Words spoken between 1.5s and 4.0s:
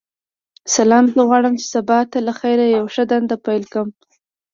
چی سبا ته لخیر یوه ښه دنده پیل کړم.